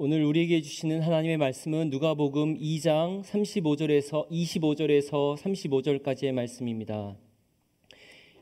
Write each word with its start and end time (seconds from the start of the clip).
오늘 0.00 0.22
우리에게 0.22 0.62
주시는 0.62 1.00
하나님의 1.00 1.38
말씀은 1.38 1.90
누가복음 1.90 2.56
2장 2.56 3.24
35절에서 3.24 4.30
25절에서 4.30 5.36
35절까지의 5.36 6.30
말씀입니다. 6.30 7.16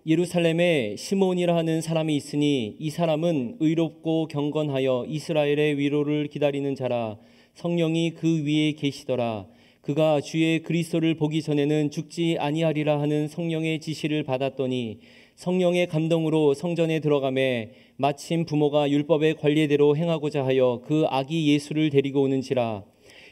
예루살렘에 0.07 0.97
시몬이라 0.97 1.57
하는 1.57 1.81
사람이 1.81 2.15
있으니 2.15 2.77
이 2.79 2.91
사람은 2.91 3.57
의롭고 3.61 4.29
경건하여 4.29 5.07
이스라엘의 5.09 5.79
위로를 5.79 6.27
기다리는 6.27 6.75
자라 6.75 7.17
성령이 7.55 8.11
그 8.11 8.45
위에 8.45 8.73
계시더라 8.73 9.47
그가 9.81 10.21
주의 10.21 10.63
그리스도를 10.63 11.15
보기 11.15 11.41
전에는 11.41 11.91
죽지 11.91 12.37
아니하리라 12.39 13.01
하는 13.01 13.29
성령의 13.29 13.81
지시를 13.81 14.25
받았더니 14.25 14.99
성령의 15.37 15.87
감동으로 15.89 16.55
성전에 16.55 17.01
들어가매 17.01 17.71
마침 17.97 18.47
부모가 18.47 18.91
율법의 18.91 19.37
관례대로 19.37 19.97
행하고자 19.97 20.45
하여 20.45 20.81
그 20.85 21.05
아기 21.09 21.53
예수를 21.53 21.91
데리고 21.91 22.23
오는지라 22.23 22.83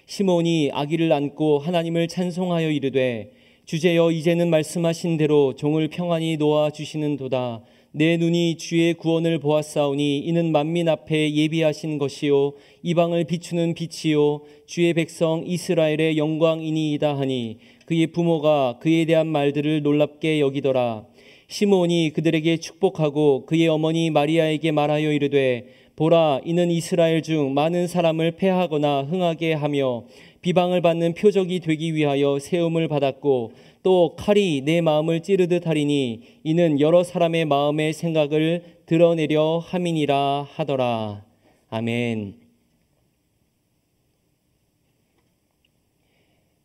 시몬이 0.07 0.71
아기를 0.73 1.11
안고 1.13 1.61
하나님을 1.61 2.09
찬송하여 2.09 2.71
이르되 2.71 3.33
주제여 3.65 4.11
이제는 4.11 4.51
말씀하신 4.51 5.17
대로 5.17 5.55
종을 5.55 5.89
평안히 5.89 6.37
놓아 6.37 6.69
주시는도다. 6.69 7.63
내 7.93 8.19
눈이 8.19 8.59
주의 8.59 8.93
구원을 8.93 9.39
보았사오니 9.39 10.19
이는 10.19 10.53
만민 10.53 10.89
앞에 10.89 11.33
예비하신 11.33 11.97
것이요 11.97 12.55
이방을 12.83 13.25
비추는 13.25 13.75
빛이요 13.75 14.43
주의 14.67 14.93
백성 14.93 15.45
이스라엘의 15.47 16.19
영광이니이다 16.19 17.17
하니 17.17 17.59
그의 17.87 18.09
부모가 18.09 18.79
그에 18.81 19.05
대한 19.05 19.29
말들을 19.29 19.83
놀랍게 19.83 20.41
여기더라 20.41 21.07
시몬이 21.49 22.11
그들에게 22.11 22.57
축복하고 22.57 23.47
그의 23.47 23.69
어머니 23.69 24.11
마리아에게 24.11 24.73
말하여 24.73 25.13
이르되 25.13 25.67
보라 25.97 26.41
이는 26.45 26.71
이스라엘 26.71 27.23
중 27.23 27.55
많은 27.55 27.87
사람을 27.87 28.33
패하거나 28.33 29.03
흥하게 29.03 29.53
하며 29.55 30.05
비방을 30.41 30.81
받는 30.81 31.15
표적이 31.15 31.61
되기 31.61 31.95
위하여 31.95 32.39
세움을 32.39 32.89
받았고 32.89 33.53
또 33.83 34.17
칼이 34.17 34.63
내 34.63 34.81
마음을 34.81 35.23
찌르듯 35.23 35.67
하리니 35.67 36.21
이는 36.43 36.81
여러 36.81 37.05
사람의 37.05 37.45
마음의 37.45 37.93
생각을 37.93 38.63
드러내려 38.87 39.59
함이니라 39.59 40.49
하더라 40.51 41.25
아멘. 41.71 42.35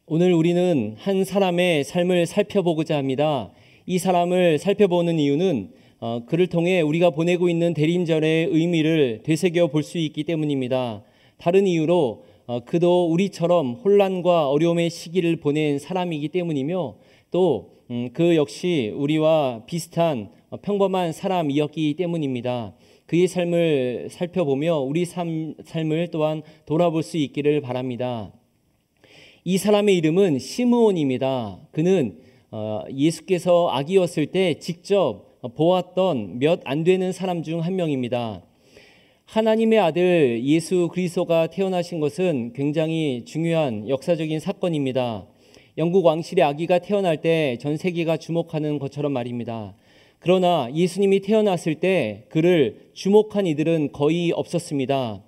오늘 0.05 0.33
우리는 0.33 0.95
한 0.97 1.23
사람의 1.23 1.83
삶을 1.83 2.25
살펴보고자 2.25 2.97
합니다. 2.97 3.51
이 3.91 3.97
사람을 3.97 4.59
살펴보는 4.59 5.17
이유는 5.17 5.71
어, 5.99 6.21
그를 6.27 6.45
통해 6.45 6.79
우리가 6.81 7.09
보내고 7.09 7.49
있는 7.49 7.73
대림절의 7.73 8.49
의미를 8.51 9.21
되새겨 9.23 9.69
볼 9.69 9.81
수 9.81 9.97
있기 9.97 10.25
때문입니다. 10.25 11.01
다른 11.39 11.65
이유로 11.65 12.23
어, 12.45 12.59
그도 12.65 13.07
우리처럼 13.07 13.73
혼란과 13.73 14.47
어려움의 14.51 14.91
시기를 14.91 15.37
보낸 15.37 15.79
사람이기 15.79 16.29
때문이며 16.29 16.97
또그 17.31 17.73
음, 17.89 18.35
역시 18.35 18.93
우리와 18.95 19.63
비슷한 19.65 20.29
어, 20.51 20.57
평범한 20.57 21.11
사람이었기 21.11 21.95
때문입니다. 21.95 22.75
그의 23.07 23.27
삶을 23.27 24.09
살펴보며 24.11 24.77
우리 24.77 25.03
삶, 25.05 25.55
삶을 25.63 26.09
또한 26.11 26.43
돌아볼 26.67 27.01
수 27.01 27.17
있기를 27.17 27.61
바랍니다. 27.61 28.31
이 29.43 29.57
사람의 29.57 29.97
이름은 29.97 30.37
시므온입니다. 30.37 31.57
그는 31.71 32.19
어, 32.19 32.28
예수께서 32.95 33.69
아기였을 33.69 34.27
때 34.27 34.55
직접 34.59 35.39
보았던 35.55 36.39
몇 36.39 36.61
안 36.65 36.83
되는 36.83 37.11
사람 37.11 37.43
중 37.43 37.59
한 37.61 37.75
명입니다. 37.75 38.43
하나님의 39.25 39.79
아들 39.79 40.43
예수 40.43 40.87
그리스도가 40.91 41.47
태어나신 41.47 41.99
것은 41.99 42.53
굉장히 42.53 43.23
중요한 43.25 43.87
역사적인 43.87 44.39
사건입니다. 44.39 45.27
영국 45.77 46.05
왕실의 46.05 46.43
아기가 46.43 46.79
태어날 46.79 47.21
때 47.21 47.57
전 47.59 47.77
세계가 47.77 48.17
주목하는 48.17 48.79
것처럼 48.79 49.13
말입니다. 49.13 49.75
그러나 50.17 50.69
예수님이 50.73 51.21
태어났을 51.21 51.75
때 51.75 52.25
그를 52.29 52.89
주목한 52.93 53.45
이들은 53.45 53.91
거의 53.91 54.31
없었습니다. 54.31 55.23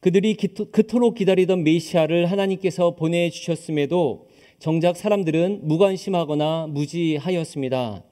그들이 0.00 0.34
그토록 0.34 1.16
기다리던 1.16 1.64
메시아를 1.64 2.26
하나님께서 2.26 2.96
보내주셨음에도 2.96 4.27
정작 4.58 4.96
사람들은 4.96 5.60
무관심하거나 5.68 6.66
무지하였습니다. 6.70 8.02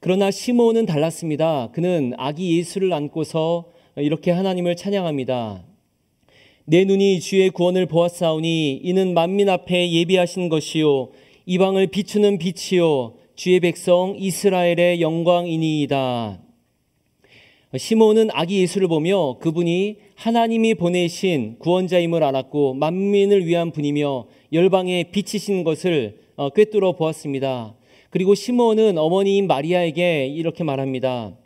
그러나 0.00 0.32
시몬은 0.32 0.84
달랐습니다. 0.84 1.68
그는 1.72 2.12
아기 2.16 2.58
예수를 2.58 2.92
안고서 2.92 3.66
이렇게 3.94 4.32
하나님을 4.32 4.74
찬양합니다. 4.74 5.62
내 6.64 6.84
눈이 6.84 7.20
주의 7.20 7.50
구원을 7.50 7.86
보았사오니 7.86 8.80
이는 8.82 9.14
만민 9.14 9.48
앞에 9.48 9.92
예비하신 9.92 10.48
것이요 10.48 11.10
이방을 11.46 11.86
비추는 11.86 12.38
빛이요 12.38 13.14
주의 13.36 13.60
백성 13.60 14.16
이스라엘의 14.18 15.00
영광이니이다. 15.00 16.40
시몬은 17.76 18.30
아기 18.32 18.60
예수를 18.62 18.88
보며 18.88 19.38
그분이 19.38 19.98
하나님이 20.16 20.74
보내신 20.74 21.60
구원자임을 21.60 22.24
알았고 22.24 22.74
만민을 22.74 23.46
위한 23.46 23.70
분이며 23.70 24.26
열방에 24.52 25.04
비치신 25.12 25.62
것을 25.62 26.18
어, 26.36 26.50
꿰뚫어 26.50 26.92
보았습니다. 26.92 27.74
그리고 28.10 28.34
시몬은 28.34 28.98
어머니인 28.98 29.46
마리아에게 29.46 30.26
이렇게 30.26 30.64
말합니다. 30.64 31.36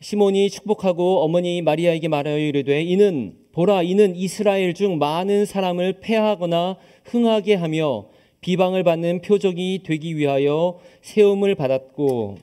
시몬이 0.00 0.50
축복하고 0.50 1.20
어머니 1.20 1.62
마리아에게 1.62 2.08
말하여 2.08 2.38
이르되 2.38 2.82
이는 2.82 3.34
보라 3.52 3.82
이는 3.82 4.14
이스라엘 4.16 4.74
중 4.74 4.98
많은 4.98 5.46
사람을 5.46 6.00
패하거나 6.00 6.76
흥하게 7.04 7.54
하며 7.54 8.06
비방을 8.42 8.84
받는 8.84 9.22
표적이 9.22 9.82
되기 9.84 10.16
위하여 10.16 10.78
세움을 11.02 11.54
받았고 11.54 12.36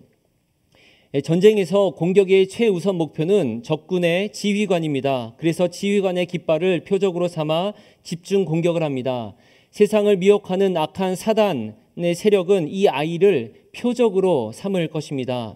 전쟁에서 1.23 1.91
공격의 1.91 2.47
최우선 2.47 2.95
목표는 2.95 3.63
적군의 3.63 4.33
지휘관입니다. 4.33 5.35
그래서 5.37 5.67
지휘관의 5.67 6.25
깃발을 6.25 6.83
표적으로 6.83 7.27
삼아 7.27 7.73
집중 8.03 8.45
공격을 8.45 8.83
합니다. 8.83 9.33
세상을 9.77 10.17
미혹하는 10.17 10.75
악한 10.75 11.15
사단의 11.15 12.15
세력은 12.15 12.67
이 12.67 12.87
아이를 12.87 13.53
표적으로 13.75 14.51
삼을 14.51 14.87
것입니다. 14.87 15.55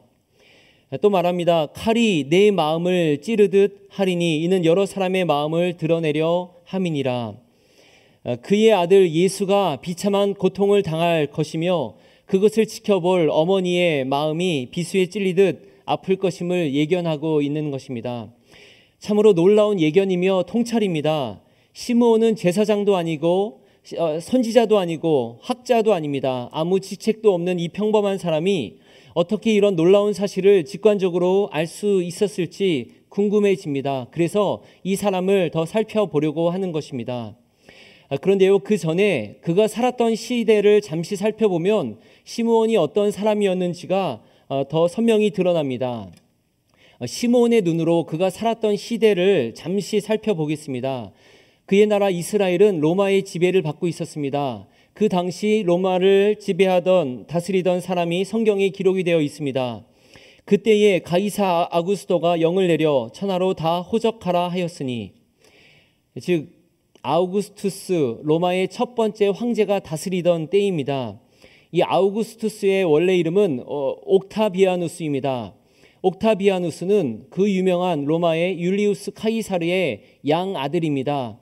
또 1.02 1.10
말합니다. 1.10 1.66
칼이 1.74 2.26
내 2.30 2.52
마음을 2.52 3.20
찌르듯 3.24 3.88
하리니 3.90 4.44
이는 4.44 4.64
여러 4.64 4.86
사람의 4.86 5.26
마음을 5.26 5.76
드러내려 5.78 6.54
함이니라. 6.66 7.34
그의 8.44 8.74
아들 8.74 9.12
예수가 9.12 9.80
비참한 9.82 10.36
고통을 10.36 10.84
당할 10.84 11.26
것이며 11.26 11.96
그것을 12.28 12.68
지켜볼 12.68 13.30
어머니의 13.32 14.06
마음이 14.06 14.68
비수에 14.70 15.08
찔리듯 15.08 15.82
아플 15.86 16.18
것임을 16.18 16.76
예견하고 16.76 17.42
있는 17.42 17.72
것입니다. 17.72 18.32
참으로 19.00 19.34
놀라운 19.34 19.80
예견이며 19.80 20.44
통찰입니다. 20.48 21.42
시므온은 21.74 22.36
제사장도 22.36 22.96
아니고 22.96 23.58
어, 23.58 23.61
선지자도 23.84 24.78
아니고 24.78 25.40
학자도 25.42 25.94
아닙니다. 25.94 26.50
아무 26.52 26.80
지책도 26.80 27.34
없는 27.34 27.60
이 27.60 27.70
평범한 27.70 28.18
사람이 28.18 28.78
어떻게 29.14 29.54
이런 29.54 29.76
놀라운 29.76 30.14
사실을 30.14 30.66
직관적으로 30.66 31.50
알 31.52 31.66
수 31.68 32.02
있었을지 32.04 33.02
궁금해집니다. 33.10 34.08
그래서 34.12 34.62
이 34.84 34.96
사람을 34.96 35.52
더 35.52 35.66
살펴보려고 35.66 36.50
하는 36.50 36.72
것입니다. 36.72 37.36
아, 38.08 38.18
그런데요, 38.18 38.60
그 38.60 38.78
전에 38.78 39.38
그가 39.42 39.68
살았던 39.68 40.16
시대를 40.16 40.82
잠시 40.82 41.16
살펴보면 41.16 41.98
시므온이 42.24 42.78
어떤 42.78 43.12
사람이었는지가 43.12 44.22
어, 44.50 44.64
더 44.70 44.88
선명히 44.88 45.32
드러납니다. 45.32 46.10
어, 47.00 47.06
시므온의 47.06 47.62
눈으로 47.64 48.06
그가 48.06 48.30
살았던 48.30 48.76
시대를 48.76 49.54
잠시 49.56 50.02
살펴보겠습니다. 50.02 51.12
그의 51.72 51.88
나라 51.88 52.10
이스라엘은 52.10 52.82
로마의 52.82 53.24
지배를 53.24 53.62
받고 53.62 53.88
있었습니다. 53.88 54.68
그 54.92 55.08
당시 55.08 55.64
로마를 55.66 56.36
지배하던 56.38 57.28
다스리던 57.28 57.80
사람이 57.80 58.26
성경에 58.26 58.68
기록이 58.68 59.06
되어 59.06 59.22
있습니다. 59.22 59.86
그때에 60.44 61.00
가이사 61.00 61.70
아구스토가 61.72 62.42
영을 62.42 62.68
내려 62.68 63.10
천하로 63.14 63.54
다 63.54 63.80
호적하라 63.80 64.50
하였으니 64.50 65.14
즉 66.20 66.50
아우구스투스 67.04 68.18
로마의 68.24 68.68
첫 68.68 68.94
번째 68.94 69.28
황제가 69.30 69.80
다스리던 69.80 70.50
때입니다. 70.50 71.22
이 71.72 71.82
아우구스투스의 71.84 72.84
원래 72.84 73.16
이름은 73.16 73.64
어, 73.66 73.96
옥타비아누스입니다. 74.04 75.54
옥타비아누스는 76.02 77.28
그 77.30 77.50
유명한 77.50 78.04
로마의 78.04 78.60
율리우스 78.60 79.12
카이사르의 79.12 80.02
양 80.28 80.58
아들입니다. 80.58 81.41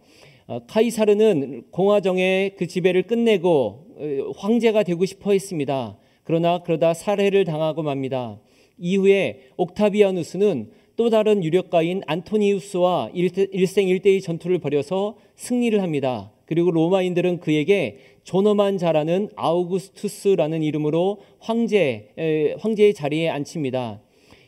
어, 0.49 0.61
카이사르는 0.65 1.65
공화정의 1.69 2.55
그 2.55 2.65
지배를 2.65 3.03
끝내고 3.03 3.85
어, 3.95 4.31
황제가 4.35 4.81
되고 4.81 5.05
싶어 5.05 5.31
했습니다. 5.31 5.95
그러나 6.23 6.63
그러다 6.63 6.95
살해를 6.95 7.45
당하고 7.45 7.83
맙니다. 7.83 8.39
이후에 8.79 9.41
옥타비아누스는 9.57 10.71
또 10.95 11.11
다른 11.11 11.43
유력가인 11.43 12.01
안토니우스와 12.07 13.11
일생일대의 13.13 14.21
전투를 14.21 14.57
벌여서 14.57 15.17
승리를 15.35 15.79
합니다. 15.83 16.31
그리고 16.45 16.71
로마인들은 16.71 17.41
그에게 17.41 17.99
존엄한 18.23 18.79
자라는 18.79 19.29
아우구스투스라는 19.35 20.63
이름으로 20.63 21.19
황제 21.39 22.55
황제의 22.59 22.95
자리에 22.95 23.29
앉힙니다. 23.29 24.01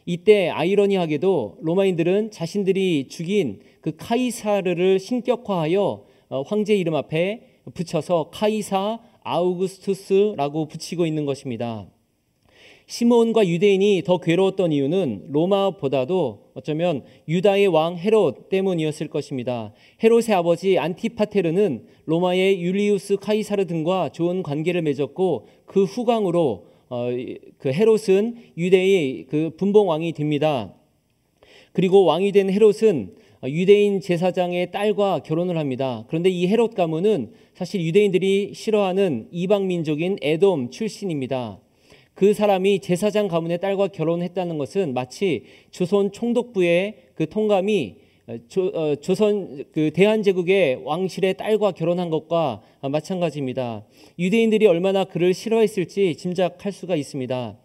이때 0.06 0.50
아이러니하게도 0.50 1.58
로마인들은 1.62 2.32
자신들이 2.32 3.08
죽인 3.08 3.60
그 3.82 3.96
카이사르를 3.96 5.00
신격화하여 5.00 6.06
어, 6.30 6.42
황제 6.44 6.76
이름 6.76 6.96
앞에 6.96 7.42
붙여서 7.74 8.30
카이사 8.32 9.00
아우구스투스라고 9.24 10.68
붙이고 10.68 11.06
있는 11.06 11.26
것입니다. 11.26 11.88
시몬과 12.88 13.48
유대인이 13.48 14.04
더 14.06 14.18
괴로웠던 14.18 14.74
이유는 14.74 15.28
로마보다도 15.30 16.52
어쩌면 16.56 17.04
유다의 17.28 17.68
왕 17.68 17.98
헤롯 17.98 18.50
때문이었을 18.50 19.08
것입니다. 19.08 19.74
헤롯의 20.04 20.34
아버지 20.34 20.78
안티파테르는 20.78 21.86
로마의 22.06 22.62
율리우스 22.62 23.16
카이사르 23.16 23.66
등과 23.66 24.10
좋은 24.10 24.44
관계를 24.44 24.82
맺었고 24.82 25.48
그 25.66 25.86
후광으로 25.86 26.66
어, 26.66 26.71
그 27.58 27.72
헤롯은 27.72 28.36
유대의 28.58 29.26
그 29.30 29.52
분봉 29.56 29.90
왕이 29.90 30.12
됩니다. 30.14 30.74
그리고 31.72 32.04
왕이 32.04 32.34
된 32.34 32.52
헤롯은 32.52 33.16
유대인 33.46 34.02
제사장의 34.02 34.72
딸과 34.72 35.20
결혼을 35.20 35.58
합니다. 35.58 36.06
그런데 36.08 36.30
이 36.30 36.48
헤롯 36.48 36.76
가문은 36.76 37.32
사실 37.54 37.82
유대인들이 37.82 38.54
싫어하는 38.54 39.30
이방 39.32 39.68
민족인 39.68 40.18
에돔 40.22 40.70
출신입니다. 40.70 41.60
그 42.14 42.34
사람이 42.34 42.80
제사장 42.82 43.28
가문의 43.28 43.60
딸과 43.60 43.88
결혼했다는 43.88 44.58
것은 44.58 44.94
마치 44.94 45.46
조선 45.72 46.12
총독부의 46.12 46.96
그 47.16 47.30
통감이 47.30 47.96
어, 47.96 48.01
조, 48.48 48.68
어, 48.68 48.96
조선 48.96 49.66
그 49.74 49.92
대한제국의 49.92 50.82
왕실의 50.84 51.38
딸과 51.38 51.72
결혼한 51.72 52.10
것과 52.10 52.62
마찬가지입니다. 52.82 53.86
유대인들이 54.20 54.66
얼마나 54.68 55.04
그를 55.04 55.34
싫어했을지 55.34 56.16
짐작할 56.16 56.72
수가 56.72 56.96
있습니다. 56.96 57.58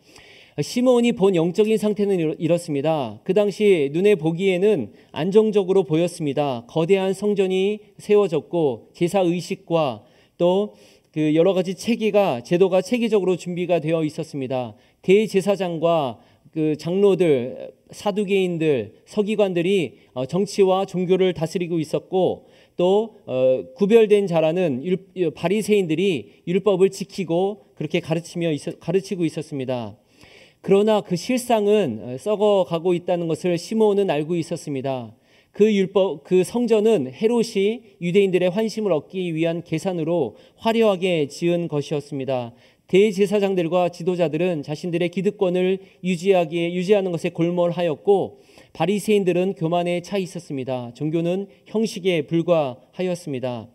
시몬이 0.62 1.12
본 1.12 1.36
영적인 1.36 1.76
상태는 1.76 2.36
이렇습니다. 2.38 3.20
그 3.24 3.34
당시 3.34 3.90
눈에 3.92 4.14
보기에는 4.14 4.92
안정적으로 5.12 5.82
보였습니다. 5.82 6.64
거대한 6.66 7.12
성전이 7.12 7.80
세워졌고 7.98 8.90
제사 8.94 9.20
의식과 9.20 10.02
또 10.38 10.74
그 11.16 11.34
여러 11.34 11.54
가지 11.54 11.74
체계가 11.74 12.42
제도가 12.42 12.82
체계적으로 12.82 13.36
준비가 13.36 13.78
되어 13.78 14.04
있었습니다. 14.04 14.74
대제사장과 15.00 16.18
그 16.56 16.74
장로들, 16.78 17.70
사두개인들, 17.90 18.94
서기관들이 19.04 19.98
어, 20.14 20.24
정치와 20.24 20.86
종교를 20.86 21.34
다스리고 21.34 21.78
있었고 21.80 22.46
또 22.78 23.16
어, 23.26 23.62
구별된 23.74 24.26
자라는 24.26 24.96
바리새인들이 25.34 26.44
율법을 26.48 26.88
지키고 26.88 27.66
그렇게 27.74 28.00
가르치며 28.00 28.48
가르치고 28.80 29.26
있었습니다. 29.26 29.98
그러나 30.62 31.02
그 31.02 31.14
실상은 31.14 32.00
어, 32.02 32.16
썩어가고 32.16 32.94
있다는 32.94 33.28
것을 33.28 33.58
시몬은 33.58 34.08
알고 34.08 34.34
있었습니다. 34.36 35.14
그 35.52 35.74
율법, 35.74 36.24
그 36.24 36.42
성전은 36.42 37.12
헤롯이 37.12 37.96
유대인들의 38.00 38.48
환심을 38.48 38.92
얻기 38.92 39.34
위한 39.34 39.62
계산으로 39.62 40.36
화려하게 40.56 41.28
지은 41.28 41.68
것이었습니다. 41.68 42.54
대제사장들과 42.88 43.88
지도자들은 43.88 44.62
자신들의 44.62 45.08
기득권을 45.08 45.78
유지하기에 46.04 46.72
유지하는 46.74 47.10
것에 47.10 47.30
골몰하였고 47.30 48.40
바리새인들은 48.72 49.54
교만에 49.54 50.02
차 50.02 50.18
있었습니다. 50.18 50.92
종교는 50.94 51.48
형식에 51.66 52.26
불과하였습니다. 52.26 53.68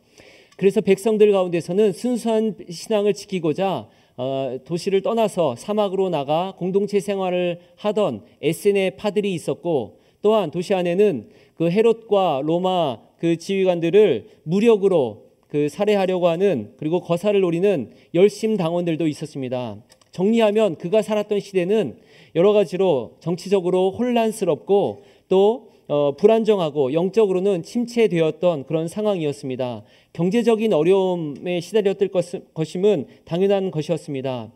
그래서 0.55 0.79
백성들 0.79 1.31
가운데서는 1.31 1.91
순수한 1.91 2.55
신앙을 2.69 3.13
지키고자 3.13 3.89
어, 4.17 4.57
도시를 4.65 5.01
떠나서 5.01 5.55
사막으로 5.55 6.09
나가 6.09 6.53
공동체 6.57 6.99
생활을 6.99 7.59
하던 7.77 8.23
에센의 8.41 8.95
파들이 8.95 9.33
있었고 9.33 9.99
또한 10.21 10.51
도시 10.51 10.73
안에는 10.73 11.29
그 11.55 11.69
헤롯과 11.69 12.41
로마 12.43 12.99
그 13.17 13.37
지휘관들을 13.37 14.27
무력으로 14.43 15.30
그 15.51 15.67
살해하려고 15.67 16.29
하는 16.29 16.71
그리고 16.77 17.01
거사를 17.01 17.37
노리는 17.37 17.91
열심 18.13 18.55
당원들도 18.55 19.05
있었습니다. 19.09 19.75
정리하면 20.11 20.77
그가 20.77 21.01
살았던 21.01 21.41
시대는 21.41 21.97
여러 22.35 22.53
가지로 22.53 23.17
정치적으로 23.19 23.91
혼란스럽고 23.91 25.03
또 25.27 25.67
어, 25.89 26.15
불안정하고 26.15 26.93
영적으로는 26.93 27.63
침체되었던 27.63 28.63
그런 28.63 28.87
상황이었습니다. 28.87 29.83
경제적인 30.13 30.71
어려움에 30.71 31.59
시달렸을 31.59 32.07
것 32.07 32.75
임은 32.75 33.07
당연한 33.25 33.71
것이었습니다. 33.71 34.53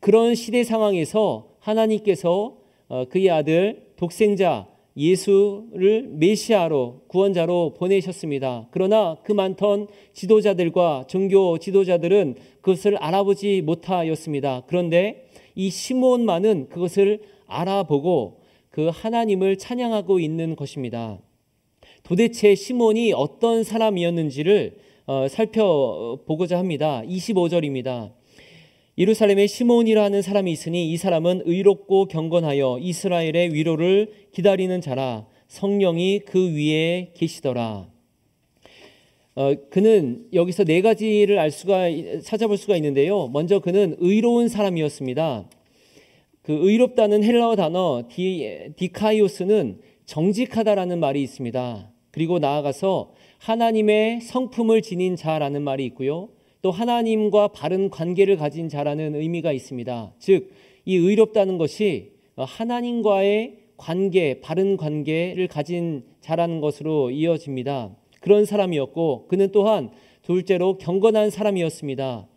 그런 0.00 0.34
시대 0.34 0.64
상황에서 0.64 1.50
하나님께서 1.60 2.56
어, 2.88 3.04
그의 3.08 3.30
아들 3.30 3.86
독생자 3.94 4.66
예수를 4.96 6.08
메시아로 6.10 7.02
구원자로 7.08 7.74
보내셨습니다. 7.74 8.68
그러나 8.70 9.16
그 9.24 9.32
많던 9.32 9.88
지도자들과 10.12 11.04
종교 11.08 11.58
지도자들은 11.58 12.36
그것을 12.60 12.96
알아보지 12.96 13.62
못하였습니다. 13.62 14.64
그런데 14.66 15.26
이 15.54 15.70
시몬만은 15.70 16.68
그것을 16.68 17.20
알아보고 17.46 18.40
그 18.70 18.90
하나님을 18.92 19.58
찬양하고 19.58 20.20
있는 20.20 20.56
것입니다. 20.56 21.18
도대체 22.02 22.54
시몬이 22.54 23.12
어떤 23.12 23.64
사람이었는지를 23.64 24.76
어, 25.06 25.26
살펴보고자 25.28 26.58
합니다. 26.58 27.02
25절입니다. 27.06 28.12
예루살렘에 28.98 29.46
시몬이라는 29.46 30.20
사람이 30.20 30.52
있으니 30.52 30.92
이 30.92 30.96
사람은 30.98 31.42
의롭고 31.46 32.06
경건하여 32.06 32.78
이스라엘의 32.80 33.54
위로를 33.54 34.12
기다리는 34.32 34.80
자라 34.82 35.26
성령이 35.48 36.20
그 36.26 36.54
위에 36.54 37.12
계시더라. 37.14 37.88
어, 39.34 39.54
그는 39.70 40.26
여기서 40.34 40.64
네 40.64 40.82
가지를 40.82 41.38
알 41.38 41.50
수가 41.50 41.86
찾아볼 42.22 42.58
수가 42.58 42.76
있는데요. 42.76 43.28
먼저 43.28 43.60
그는 43.60 43.96
의로운 43.98 44.48
사람이었습니다. 44.48 45.48
그 46.42 46.52
의롭다는 46.52 47.24
헬라어 47.24 47.56
단어 47.56 48.04
디, 48.10 48.72
디카이오스는 48.76 49.80
정직하다라는 50.04 51.00
말이 51.00 51.22
있습니다. 51.22 51.90
그리고 52.10 52.38
나아가서 52.38 53.14
하나님의 53.38 54.20
성품을 54.20 54.82
지닌 54.82 55.16
자라는 55.16 55.62
말이 55.62 55.86
있고요. 55.86 56.28
또 56.62 56.70
하나님과 56.70 57.48
바른 57.48 57.90
관계를 57.90 58.36
가진 58.36 58.68
자라는 58.68 59.14
의미가 59.14 59.52
있습니다. 59.52 60.14
즉, 60.18 60.50
이 60.84 60.96
의롭다는 60.96 61.58
것이 61.58 62.12
하나님과의 62.36 63.58
관계, 63.76 64.40
바른 64.40 64.76
관계를 64.76 65.48
가진 65.48 66.04
자라는 66.20 66.60
것으로 66.60 67.10
이어집니다. 67.10 67.96
그런 68.20 68.44
사람이었고, 68.44 69.26
그는 69.28 69.50
또한 69.52 69.90
둘째로 70.22 70.78
경건한 70.78 71.30
사람이었습니다. 71.30 72.28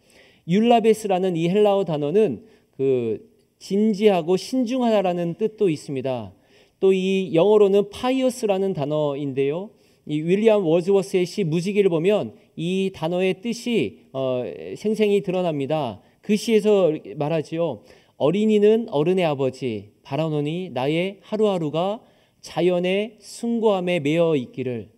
εὐλαβής라는 0.47 1.35
이 1.35 1.47
헬라어 1.49 1.85
단어는 1.85 2.45
그 2.75 3.29
진지하고 3.59 4.37
신중하다라는 4.37 5.35
뜻도 5.35 5.69
있습니다. 5.69 6.33
또 6.79 6.93
이 6.93 7.31
영어로는 7.33 7.89
pious라는 7.89 8.73
단어인데요. 8.73 9.69
이 10.05 10.21
윌리엄 10.21 10.65
워즈워스의 10.65 11.25
시 11.25 11.43
무지개를 11.43 11.89
보면 11.89 12.35
이 12.55 12.91
단어의 12.93 13.41
뜻이 13.41 13.99
어, 14.13 14.43
생생히 14.75 15.21
드러납니다. 15.21 16.01
그 16.21 16.35
시에서 16.35 16.93
말하지요. 17.15 17.81
어린이는 18.17 18.87
어른의 18.89 19.25
아버지, 19.25 19.89
바라노니 20.03 20.69
나의 20.71 21.19
하루하루가 21.21 22.01
자연의 22.41 23.17
숭고함에 23.19 23.99
매여 23.99 24.35
있기를. 24.35 24.89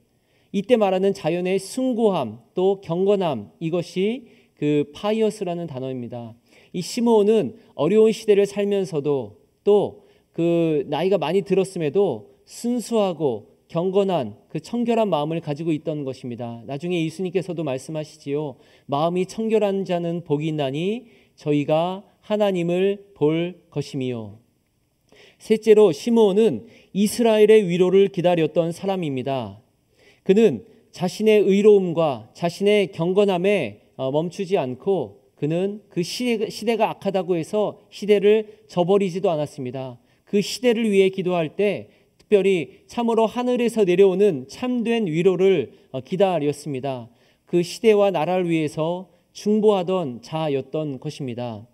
이때 0.52 0.76
말하는 0.76 1.14
자연의 1.14 1.60
숭고함 1.60 2.40
또 2.54 2.82
경건함 2.82 3.52
이것이 3.60 4.28
그 4.56 4.92
pious라는 4.94 5.68
단어입니다. 5.68 6.36
이 6.74 6.82
시므온은 6.82 7.56
어려운 7.76 8.12
시대를 8.12 8.46
살면서도 8.46 9.38
또 9.64 10.08
그 10.38 10.84
나이가 10.86 11.18
많이 11.18 11.42
들었음에도 11.42 12.30
순수하고 12.46 13.57
경건한 13.68 14.36
그 14.50 14.60
청결한 14.60 15.10
마음을 15.10 15.42
가지고 15.42 15.72
있던 15.72 16.06
것입니다. 16.06 16.62
나중에 16.66 17.04
예수님께서도 17.06 17.64
말씀하시지요. 17.64 18.56
마음이 18.86 19.26
청결한 19.26 19.86
자는 19.86 20.24
복이 20.24 20.48
있나니 20.48 21.08
저희가 21.36 22.04
하나님을 22.22 23.12
볼 23.14 23.62
것임이요. 23.70 24.40
셋째로 25.40 25.92
시므온은 25.92 26.68
이스라엘의 26.94 27.68
위로를 27.68 28.08
기다렸던 28.08 28.72
사람입니다. 28.72 29.62
그는 30.24 30.66
자신의 30.92 31.42
의로움과 31.42 32.32
자신의 32.34 32.92
경건함에 32.92 33.82
어, 33.98 34.12
멈추지 34.12 34.58
않고 34.58 35.22
그는 35.36 35.82
그 35.90 36.02
시대, 36.02 36.50
시대 36.50 36.76
가 36.76 36.90
악하다고 36.90 37.36
해서 37.36 37.80
시대를 37.90 38.64
저버리지도 38.68 39.30
않았습니다. 39.30 40.00
그 40.26 40.42
시대를 40.42 40.90
위해 40.92 41.10
기도할 41.10 41.56
때 41.56 41.90
특별히 42.28 42.82
참으로 42.88 43.26
하늘에서 43.26 43.86
내려오는 43.86 44.48
참된 44.50 45.08
위로를 45.08 45.72
어, 45.92 46.02
기다렸습니다. 46.02 47.10
그 47.46 47.64
시대와 47.64 48.12
나라를 48.12 48.50
위해서 48.50 49.10
중보하던 49.32 50.22
자였던 50.22 51.00
것입니다. 51.00 51.66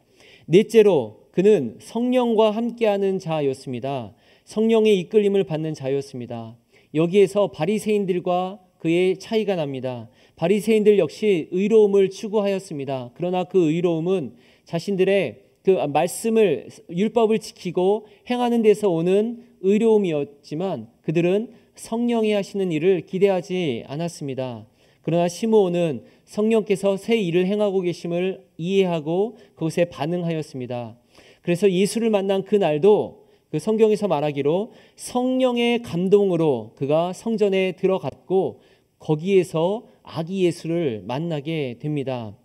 넷째로 0.45 1.23
그는 1.31 1.77
성령과 1.79 2.51
함께하는 2.51 3.17
자였습니다. 3.17 4.13
성령의 4.45 4.99
이끌림을 4.99 5.45
받는 5.45 5.73
자였습니다. 5.73 6.55
여기에서 6.93 7.47
바리새인들과 7.47 8.59
그의 8.77 9.17
차이가 9.17 9.55
납니다. 9.55 10.07
바리새인들 10.35 10.99
역시 10.99 11.47
의로움을 11.51 12.11
추구하였습니다. 12.11 13.11
그러나 13.15 13.45
그 13.45 13.71
의로움은 13.71 14.35
자신들의 14.65 15.39
그 15.63 15.71
말씀을 15.71 16.67
율법을 16.91 17.39
지키고 17.39 18.05
행하는 18.29 18.61
데서 18.61 18.89
오는 18.89 19.52
의로움이었지만 19.63 20.87
그들은 21.01 21.53
성령이 21.75 22.31
하시는 22.33 22.71
일을 22.71 23.01
기대하지 23.01 23.85
않았습니다. 23.87 24.67
그러나 25.01 25.27
시므온은 25.27 26.03
성령께서 26.25 26.97
새 26.97 27.17
일을 27.17 27.45
행하고 27.47 27.81
계심을 27.81 28.45
이해하고 28.57 29.37
그것에 29.55 29.85
반응하였습니다. 29.85 30.97
그래서 31.41 31.69
예수를 31.71 32.09
만난 32.09 32.43
그 32.43 32.55
날도 32.55 33.23
그 33.49 33.59
성경에서 33.59 34.07
말하기로 34.07 34.71
성령의 34.95 35.83
감동으로 35.83 36.71
그가 36.75 37.13
성전에 37.13 37.73
들어갔고 37.73 38.61
거기에서 38.97 39.85
아기 40.01 40.45
예수를 40.45 41.03
만나게 41.05 41.77
됩니다. 41.79 42.35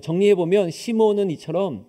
정리해 0.00 0.34
보면 0.34 0.70
시므온은 0.70 1.30
이처럼 1.32 1.86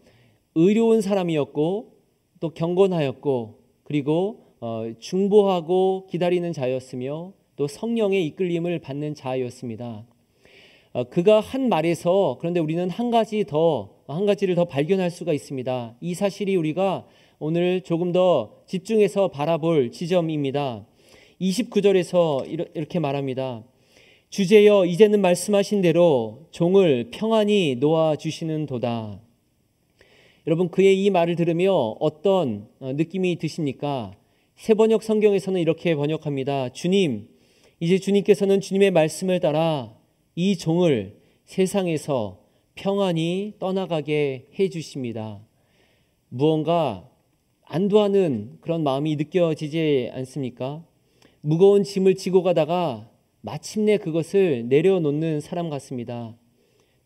의로운 0.55 1.01
사람이었고 1.01 1.93
또 2.41 2.49
경건하였고 2.49 3.62
그리고 3.83 4.45
어, 4.59 4.91
중보하고 4.99 6.07
기다리는 6.09 6.51
자였으며 6.53 7.33
또 7.55 7.67
성령의 7.67 8.25
이끌림을 8.27 8.79
받는 8.79 9.15
자였습니다. 9.15 10.05
어, 10.93 11.03
그가 11.05 11.39
한 11.39 11.69
말에서 11.69 12.37
그런데 12.39 12.59
우리는 12.59 12.89
한 12.89 13.11
가지 13.11 13.43
더 13.45 13.93
한 14.07 14.25
가지를 14.25 14.55
더 14.55 14.65
발견할 14.65 15.09
수가 15.09 15.33
있습니다. 15.33 15.95
이 16.01 16.13
사실이 16.13 16.55
우리가 16.55 17.07
오늘 17.39 17.81
조금 17.81 18.11
더 18.11 18.57
집중해서 18.67 19.29
바라볼 19.29 19.91
지점입니다. 19.91 20.85
29절에서 21.39 22.45
이렇게 22.75 22.99
말합니다. 22.99 23.63
주제여 24.29 24.85
이제는 24.85 25.21
말씀하신 25.21 25.81
대로 25.81 26.47
종을 26.51 27.11
평안히 27.11 27.75
놓아 27.79 28.15
주시는 28.15 28.65
도다. 28.65 29.19
여러분 30.45 30.69
그의 30.69 31.01
이 31.01 31.09
말을 31.09 31.37
들으며 31.37 31.73
어떤 31.99 32.67
어, 32.79 32.91
느낌이 32.91 33.37
드십니까? 33.37 34.13
세 34.55 34.73
번역 34.73 35.01
성경에서는 35.01 35.59
이렇게 35.59 35.95
번역합니다. 35.95 36.69
주님, 36.69 37.29
이제 37.79 37.97
주님께서는 37.97 38.59
주님의 38.59 38.91
말씀을 38.91 39.39
따라 39.39 39.95
이 40.35 40.57
종을 40.57 41.17
세상에서 41.45 42.41
평안히 42.75 43.53
떠나가게 43.59 44.47
해 44.59 44.69
주십니다. 44.69 45.39
무언가 46.27 47.09
안도하는 47.63 48.57
그런 48.59 48.83
마음이 48.83 49.15
느껴지지 49.15 50.09
않습니까? 50.13 50.83
무거운 51.39 51.83
짐을 51.83 52.15
지고 52.15 52.43
가다가 52.43 53.09
마침내 53.39 53.97
그것을 53.97 54.67
내려놓는 54.67 55.39
사람 55.39 55.69
같습니다. 55.69 56.35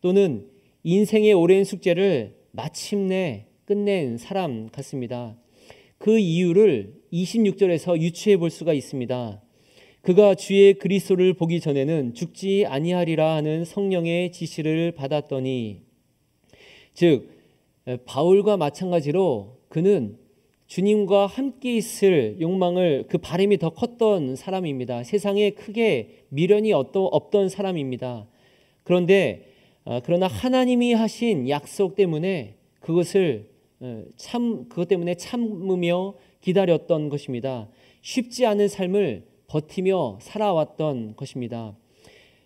또는 0.01 0.47
인생의 0.83 1.33
오랜 1.33 1.63
숙제를 1.63 2.36
마침내 2.51 3.47
끝낸 3.65 4.17
사람 4.17 4.69
같습니다. 4.69 5.35
그 5.97 6.17
이유를 6.17 6.93
26절에서 7.11 7.99
유추해 7.99 8.37
볼 8.37 8.49
수가 8.49 8.73
있습니다. 8.73 9.41
그가 10.01 10.35
주의 10.35 10.73
그리스도를 10.75 11.33
보기 11.33 11.59
전에는 11.59 12.13
죽지 12.13 12.65
아니하리라 12.65 13.35
하는 13.35 13.65
성령의 13.65 14.31
지시를 14.31 14.93
받았더니 14.93 15.81
즉 16.93 17.29
바울과 18.05 18.57
마찬가지로 18.57 19.57
그는 19.69 20.17
주님과 20.67 21.25
함께 21.25 21.75
있을 21.75 22.37
욕망을 22.39 23.05
그 23.07 23.17
바람이 23.17 23.57
더 23.57 23.69
컸던 23.69 24.35
사람입니다. 24.35 25.03
세상에 25.03 25.51
크게 25.51 26.25
미련이 26.29 26.73
없던 26.73 27.49
사람입니다. 27.49 28.27
그런데 28.83 29.43
아, 29.43 29.56
그러나 30.03 30.27
하나님이 30.27 30.93
하신 30.93 31.47
약속 31.47 31.95
때문에 31.95 32.55
그것을 32.81 33.49
어, 33.79 34.03
참 34.17 34.67
그것 34.67 34.89
때문에 34.89 35.15
참으며 35.15 36.15
기다렸던 36.41 37.07
것입니다. 37.07 37.69
쉽지 38.01 38.45
않은 38.45 38.67
삶을 38.67 39.25
버티며 39.47 40.19
살아왔던 40.21 41.15
것입니다. 41.15 41.75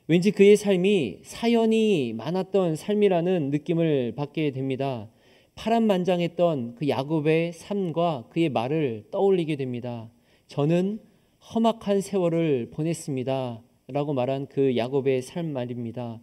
왠지 0.07 0.29
그의 0.29 0.55
삶이 0.55 1.21
사연이 1.23 2.13
많았던 2.13 2.75
삶이라는 2.75 3.49
느낌을 3.49 4.13
받게 4.15 4.51
됩니다. 4.51 5.09
파란만장했던 5.55 6.75
그 6.75 6.87
야곱의 6.89 7.53
삶과 7.53 8.25
그의 8.29 8.49
말을 8.49 9.05
떠올리게 9.09 9.55
됩니다. 9.55 10.11
저는 10.47 10.99
험악한 11.39 12.01
세월을 12.01 12.69
보냈습니다. 12.71 13.61
라고 13.87 14.13
말한 14.13 14.47
그 14.47 14.77
야곱의 14.77 15.21
삶 15.23 15.53
말입니다. 15.53 16.19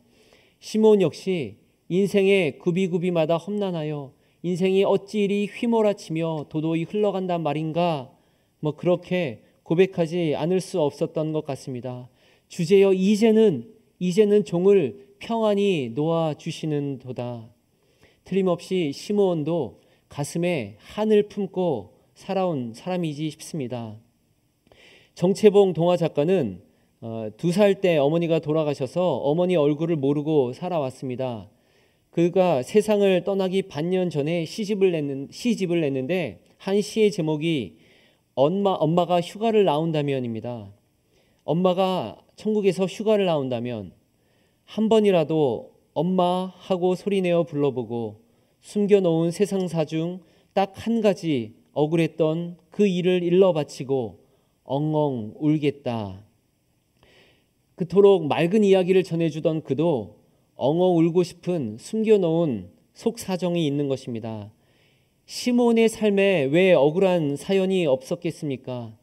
시몬 0.60 1.02
역시 1.02 1.56
인생의 1.88 2.58
구비구비마다 2.58 3.36
험난하여 3.36 4.12
인생이 4.42 4.84
어찌 4.84 5.24
이리 5.24 5.46
휘몰아치며 5.46 6.46
도도히 6.48 6.84
흘러간단 6.84 7.42
말인가 7.42 8.10
뭐 8.60 8.76
그렇게 8.76 9.42
고백하지 9.62 10.34
않을 10.36 10.60
수 10.60 10.80
없었던 10.80 11.32
것 11.32 11.44
같습니다. 11.44 12.08
주제여 12.48 12.92
이제는 12.92 13.72
이제는 13.98 14.44
종을 14.44 15.08
평안히 15.18 15.90
놓아 15.94 16.34
주시는 16.34 17.00
도다. 17.00 17.48
틀림없이 18.24 18.92
시므온도 18.92 19.80
가슴에 20.08 20.76
한을 20.78 21.24
품고 21.24 21.94
살아온 22.14 22.72
사람이지 22.74 23.30
싶습니다. 23.30 23.96
정채봉 25.14 25.72
동화 25.72 25.96
작가는 25.96 26.62
어, 27.00 27.28
두살 27.36 27.80
때 27.80 27.96
어머니가 27.96 28.40
돌아가셔서 28.40 29.16
어머니 29.18 29.56
얼굴을 29.56 29.96
모르고 29.96 30.52
살아왔습니다. 30.52 31.48
그가 32.10 32.62
세상을 32.62 33.24
떠나기 33.24 33.62
반년 33.62 34.10
전에 34.10 34.44
시집을 34.44 34.92
냈는, 34.92 35.28
시집을 35.30 35.80
냈는데 35.80 36.40
한 36.56 36.80
시의 36.80 37.10
제목이 37.10 37.76
엄마, 38.34 38.70
엄마가 38.72 39.20
휴가를 39.20 39.64
나온다면입니다. 39.64 40.72
엄마가 41.44 42.18
천국에서 42.36 42.86
휴가를 42.86 43.26
나온다면 43.26 43.92
한 44.64 44.88
번이라도 44.88 45.72
엄마 45.94 46.52
하고 46.56 46.94
소리내어 46.94 47.44
불러보고 47.44 48.20
숨겨놓은 48.60 49.30
세상사 49.30 49.84
중 49.84 50.20
딱 50.58 50.72
한 50.74 51.00
가지 51.00 51.54
억울했던 51.72 52.56
그 52.70 52.84
일을 52.84 53.22
일러 53.22 53.52
바치고 53.52 54.18
엉엉 54.64 55.34
울겠다. 55.36 56.24
그토록 57.78 58.26
맑은 58.26 58.64
이야기를 58.64 59.04
전해주던 59.04 59.62
그도 59.62 60.16
엉엉 60.56 60.98
울고 60.98 61.22
싶은 61.22 61.76
숨겨놓은 61.78 62.68
속사정이 62.92 63.64
있는 63.64 63.86
것입니다. 63.88 64.52
시몬의 65.26 65.88
삶에 65.88 66.48
왜 66.50 66.72
억울한 66.72 67.36
사연이 67.36 67.86
없었겠습니까? 67.86 68.96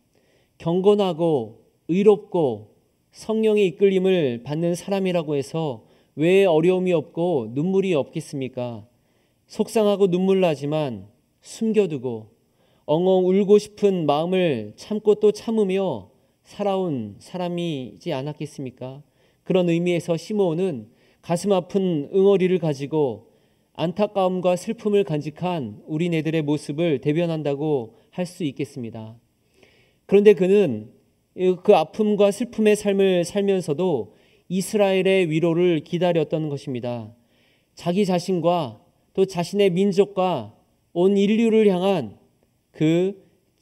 경건하고 0.58 1.62
의롭고 1.88 2.76
성령의 3.12 3.68
이끌림을 3.68 4.44
받는 4.44 4.76
사람이라고 4.76 5.36
해서 5.36 5.86
왜 6.16 6.44
어려움이 6.44 6.92
없고 6.92 7.52
눈물이 7.54 7.94
없겠습니까? 7.94 8.86
속상하고 9.48 10.08
눈물 10.08 10.42
나지만 10.42 11.08
숨겨두고 11.42 12.28
엉엉 12.86 13.28
울고 13.28 13.58
싶은 13.58 14.06
마음을 14.06 14.74
참고 14.76 15.16
또 15.16 15.32
참으며 15.32 16.10
살아온 16.46 17.16
사람이지 17.20 18.14
않았겠습니까? 18.14 19.02
그런 19.44 19.68
의미에서 19.68 20.16
시몬은 20.16 20.88
가슴 21.22 21.52
아픈 21.52 22.10
응어리를 22.14 22.58
가지고 22.60 23.32
안타까움과 23.74 24.56
슬픔을 24.56 25.04
간직한 25.04 25.82
우리네들의 25.86 26.44
모습을 26.44 27.02
대변한다고 27.02 27.96
할 28.12 28.26
수 28.26 28.46
있겠습니다. 28.46 29.18
그런데 30.06 30.34
그는 30.34 30.92
그 31.64 31.76
아픔과 31.76 32.32
슬픔의 32.32 32.78
삶을 32.78 33.26
살면서도 33.26 34.16
이스라엘의 34.48 35.30
위로를 35.30 35.82
기다렸던 35.82 36.48
것입니다. 36.48 37.14
자기 37.74 38.06
자신과 38.06 38.80
또 39.14 39.26
자신의 39.26 39.72
민족과 39.72 40.56
온 40.94 41.18
인류를 41.18 41.68
향한 41.68 42.18
그 42.72 43.22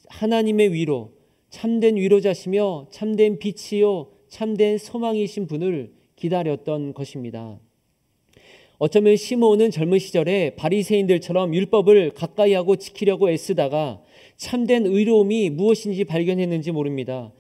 하나님의 0.10 0.74
위로, 0.74 1.14
참된 1.54 1.98
위로자시며 1.98 2.88
참된 2.90 3.38
빛이요, 3.38 4.08
참된 4.28 4.80
소망이신 4.80 5.46
분을 5.46 5.94
기다렸던 6.16 6.96
것입니다. 6.96 7.60
어쩌면 8.80 9.16
시므온은 9.16 9.70
젊은 9.70 10.00
시절에 10.00 10.56
바리새인들처럼 10.56 11.54
율법을 11.54 12.16
가까이 12.16 12.54
하고 12.54 12.76
지키려고 12.76 13.30
애쓰다가 13.30 14.02
참된 14.36 14.88
의로움이 14.88 15.52
무엇인지 15.52 16.06
발견했는지 16.06 16.72
모릅니다. 16.72 17.32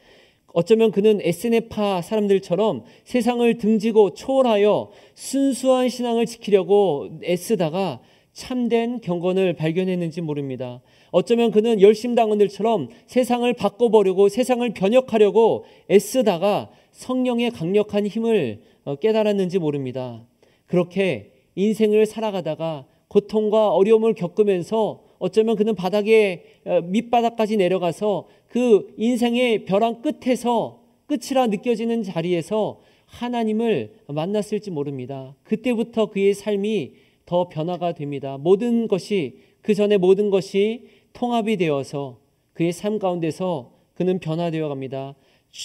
어쩌면 0.53 0.91
그는 0.91 1.20
에스네파 1.20 2.03
사람들처럼 2.03 2.84
세상을 3.05 3.58
등지고 3.58 4.13
초월하여 4.13 4.91
순수한 5.15 5.89
신앙을 5.89 6.27
지키려고 6.27 7.10
애쓰다가 7.24 8.00
참된 8.32 9.01
경건을 9.01 9.53
발견했는지 9.53 10.22
모릅니다. 10.22 10.82
어쩌면 11.13 11.51
그는 11.51 11.79
열심당원들처럼 11.79 12.89
세상을 13.05 13.53
바꿔보려고 13.53 14.29
세상을 14.29 14.67
변혁하려고 14.74 15.63
애쓰다가 15.89 16.72
성령의 16.91 17.51
강력한 17.51 18.08
힘을 18.08 18.62
어, 18.84 18.96
깨달았는지 18.96 19.60
모릅니다. 19.60 20.25
그렇게 20.65 21.32
인생을 21.53 22.08
살아가다가 22.08 22.88
고통과 23.10 23.70
어려움을 23.70 24.15
겪으면서 24.15 25.03
어쩌면 25.20 25.55
그는 25.55 25.75
바닥에 25.75 26.46
어, 26.65 26.82
밑바닥까지 26.82 27.58
내려가서 27.58 28.27
그 28.48 28.91
인생의 28.98 29.65
벼랑 29.65 30.01
끝에서 30.01 30.82
끝이라 31.05 31.46
느껴지는 31.46 32.01
자리에서 32.01 32.82
하나님을 33.05 33.93
만났을지 34.08 34.72
모릅니다. 34.72 35.36
그때부터 35.43 36.08
그의 36.08 36.34
삶이 36.34 36.93
더 37.27 37.50
변화가 37.50 37.93
됩니다. 37.93 38.39
모든 38.39 38.88
것이 38.88 39.38
그 39.63 39.74
전에 39.74 39.98
모든 39.98 40.29
것이 40.29 40.88
통합이 41.13 41.58
되어서 41.58 42.20
그의 42.53 42.72
삶 42.72 43.00
가운데서 43.00 43.72
그는 43.93 44.20
변화되어 44.20 44.67
갑니다. 44.67 45.15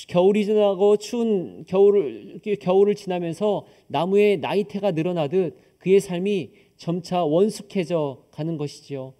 겨울이 0.09 0.45
지나고 0.45 0.99
추운 0.99 1.65
겨울을 1.67 2.41
겨울을 2.61 2.95
지나면서 2.95 3.65
나무의 3.87 4.39
나이테가 4.39 4.91
늘어나듯 4.93 5.57
그의 5.79 6.01
삶이 6.01 6.51
점차 6.77 7.25
원숙해져 7.25 8.25
가는 8.31 8.59
것이지요. 8.59 9.15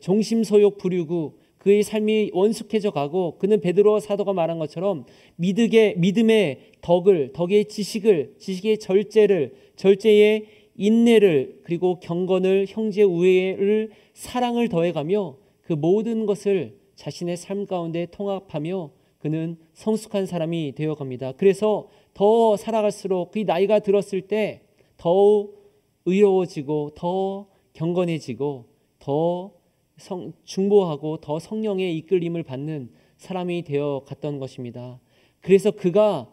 종심소욕 0.00 0.78
부리고 0.78 1.38
그의 1.58 1.82
삶이 1.82 2.30
원숙해져 2.32 2.90
가고 2.90 3.38
그는 3.38 3.60
베드로 3.60 4.00
사도가 4.00 4.32
말한 4.32 4.58
것처럼 4.58 5.06
믿음의 5.36 5.94
믿음의 5.98 6.72
덕을 6.80 7.32
덕의 7.32 7.66
지식을 7.66 8.34
지식의 8.38 8.78
절제를 8.78 9.54
절제의 9.76 10.46
인내를 10.76 11.60
그리고 11.64 12.00
경건을 12.00 12.66
형제 12.68 13.02
우애를 13.02 13.90
사랑을 14.12 14.68
더해가며 14.68 15.43
그 15.64 15.72
모든 15.72 16.26
것을 16.26 16.78
자신의 16.94 17.36
삶 17.36 17.66
가운데 17.66 18.06
통합하며 18.10 18.90
그는 19.18 19.56
성숙한 19.72 20.26
사람이 20.26 20.74
되어 20.76 20.94
갑니다. 20.94 21.32
그래서 21.32 21.88
더 22.12 22.56
살아갈수록 22.56 23.32
그 23.32 23.40
나이가 23.40 23.78
들었을 23.78 24.22
때 24.22 24.62
더욱 24.96 25.58
의로워지고 26.04 26.90
더 26.94 27.46
경건해지고 27.72 28.66
더 28.98 29.52
성, 29.96 30.32
중보하고 30.44 31.18
더 31.18 31.38
성령의 31.38 31.96
이끌림을 31.98 32.42
받는 32.42 32.90
사람이 33.16 33.62
되어 33.62 34.02
갔던 34.06 34.38
것입니다. 34.38 35.00
그래서 35.40 35.70
그가 35.70 36.28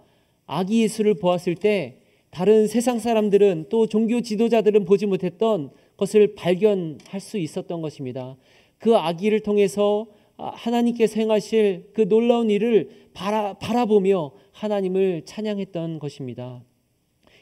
아기 0.46 0.84
예수를 0.84 1.14
보았을 1.16 1.56
때 1.56 2.00
다른 2.30 2.68
세상 2.68 3.00
사람들은 3.00 3.68
또 3.70 3.88
종교 3.88 4.22
지도자들은 4.22 4.86
보지 4.86 5.06
못했던 5.06 5.72
것을 5.98 6.36
발견할 6.36 7.20
수 7.20 7.38
있었던 7.38 7.82
것입니다. 7.82 8.38
그 8.82 8.98
아기를 8.98 9.42
통해서 9.42 10.08
하나님께서 10.38 11.20
행하실 11.20 11.92
그 11.94 12.10
놀라운 12.10 12.50
일을 12.50 12.90
바라, 13.14 13.54
바라보며 13.54 14.32
하나님을 14.54 15.22
찬양했던 15.26 16.00
것입니다. 16.00 16.64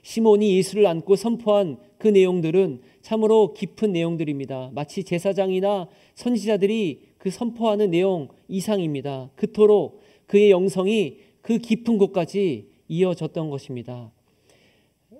시몬이 0.02 0.58
예수를 0.58 0.86
안고 0.86 1.16
선포한 1.16 1.78
그 1.98 2.10
내용들은 2.10 2.82
참으로 3.02 3.54
깊은 3.54 3.94
내용들입니다. 3.94 4.72
마치 4.74 5.06
제사장이나 5.06 5.88
선지자들이 6.16 7.04
그 7.18 7.30
선포하는 7.30 7.92
내용 7.92 8.28
이상입니다. 8.50 9.30
그토록 9.38 10.02
그의 10.28 10.52
영성이 10.52 11.20
그 11.42 11.58
깊은 11.58 11.98
곳까지 11.98 12.68
이어졌던 12.90 13.50
것입니다. 13.50 14.12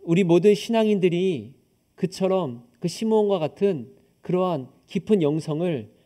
우리 0.04 0.26
모든 0.26 0.54
신앙인들이 0.54 1.54
그처럼 1.96 2.64
그 2.82 2.90
시몬과 2.90 3.40
같은 3.40 3.94
그러한 4.22 4.68
깊은 4.88 5.22
영성을 5.22 5.88
어, 5.88 5.99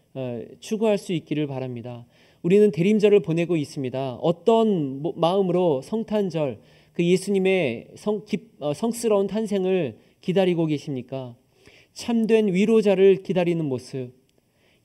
추구할 0.59 0.97
수 0.97 1.13
있기를 1.13 1.47
바랍니다. 1.47 2.05
우리는 2.41 2.71
대림절을 2.71 3.21
보내고 3.21 3.55
있습니다. 3.55 4.15
어떤 4.15 5.01
마음으로 5.15 5.81
성탄절, 5.81 6.59
그 6.91 7.03
예수님의 7.03 7.87
성, 7.95 8.21
어, 8.59 8.73
성스러운 8.73 9.27
탄생을 9.27 9.97
기다리고 10.21 10.65
계십니까? 10.65 11.35
참된 11.93 12.53
위로자를 12.53 13.23
기다리는 13.23 13.63
모습, 13.65 14.11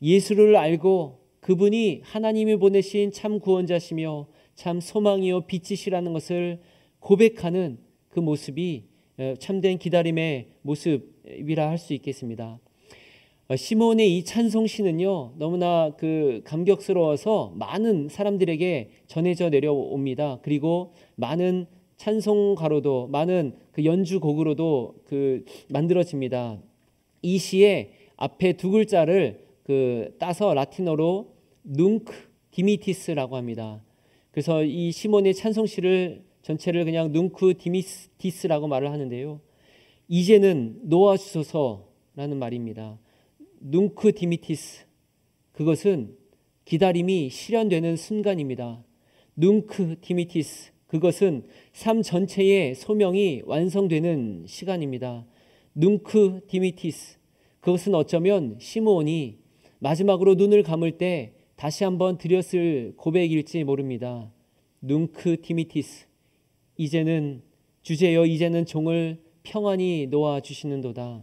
예수를 0.00 0.56
알고 0.56 1.18
그분이 1.40 2.00
하나님이 2.04 2.56
보내신 2.56 3.12
참 3.12 3.40
구원자시며 3.40 4.26
참 4.54 4.80
소망이요 4.80 5.42
빛이시라는 5.42 6.12
것을 6.12 6.60
고백하는 7.00 7.78
그 8.08 8.20
모습이 8.20 8.84
어, 9.18 9.34
참된 9.38 9.78
기다림의 9.78 10.48
모습이라 10.62 11.68
할 11.68 11.78
수 11.78 11.92
있겠습니다. 11.94 12.60
어, 13.50 13.56
시몬의 13.56 14.18
이 14.18 14.24
찬송시는요 14.24 15.36
너무나 15.38 15.90
그 15.96 16.42
감격스러워서 16.44 17.54
많은 17.56 18.10
사람들에게 18.10 18.90
전해져 19.06 19.48
내려옵니다. 19.48 20.40
그리고 20.42 20.92
많은 21.14 21.66
찬송가로도 21.96 23.06
많은 23.06 23.54
그 23.72 23.86
연주곡으로도 23.86 24.96
그 25.06 25.46
만들어집니다. 25.70 26.60
이 27.22 27.38
시의 27.38 27.92
앞에 28.18 28.52
두 28.58 28.70
글자를 28.70 29.46
그 29.62 30.14
따서 30.18 30.52
라틴어로 30.52 31.32
눅 31.62 32.04
dimittis라고 32.50 33.36
합니다. 33.36 33.80
그래서 34.30 34.62
이 34.62 34.92
시몬의 34.92 35.32
찬송시를 35.32 36.22
전체를 36.42 36.84
그냥 36.84 37.12
Nunc 37.12 37.54
dimittis라고 37.56 38.68
말을 38.68 38.92
하는데요. 38.92 39.40
이제는 40.08 40.80
놓아주소서라는 40.82 42.38
말입니다. 42.38 42.98
Nunc 43.60 44.12
dimittis 44.14 44.86
그것은 45.52 46.16
기다림이 46.64 47.30
실현되는 47.30 47.96
순간입니다. 47.96 48.84
Nunc 49.36 49.96
dimittis 50.00 50.72
그것은 50.88 51.44
삶 51.72 52.02
전체의 52.02 52.74
소명이 52.74 53.42
완성되는 53.44 54.44
시간입니다. 54.46 55.26
Nunc 55.74 56.40
dimittis. 56.48 57.18
그것은 57.60 57.94
어쩌면 57.94 58.56
시므온이 58.58 59.38
마지막으로 59.80 60.34
눈을 60.34 60.62
감을 60.62 60.92
때 60.92 61.34
다시 61.56 61.84
한번 61.84 62.16
드렸을 62.16 62.94
고백일지 62.96 63.64
모릅니다. 63.64 64.32
Nunc 64.80 65.42
dimittis. 65.42 66.06
이제는 66.78 67.42
주재여 67.82 68.24
이제는 68.24 68.64
종을 68.64 69.20
평안히 69.42 70.06
놓아 70.10 70.40
주시는도다. 70.40 71.22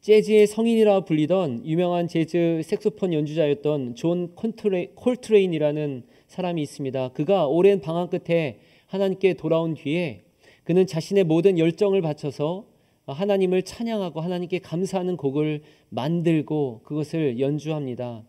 재즈의 0.00 0.46
성인이라 0.46 1.04
불리던 1.04 1.66
유명한 1.66 2.08
재즈 2.08 2.62
색소폰 2.64 3.12
연주자였던 3.12 3.96
존 3.96 4.34
콜트레인이라는 4.34 6.04
사람이 6.26 6.62
있습니다. 6.62 7.10
그가 7.10 7.46
오랜 7.46 7.82
방황 7.82 8.08
끝에 8.08 8.60
하나님께 8.86 9.34
돌아온 9.34 9.74
뒤에 9.74 10.22
그는 10.64 10.86
자신의 10.86 11.24
모든 11.24 11.58
열정을 11.58 12.00
바쳐서 12.00 12.64
하나님을 13.04 13.62
찬양하고 13.62 14.22
하나님께 14.22 14.60
감사하는 14.60 15.18
곡을 15.18 15.60
만들고 15.90 16.80
그것을 16.84 17.38
연주합니다. 17.38 18.24